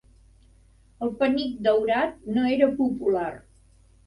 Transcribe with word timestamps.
El 1.07 1.11
penic 1.19 1.53
daurat 1.67 2.17
no 2.39 2.47
era 2.55 2.71
popular. 2.81 3.29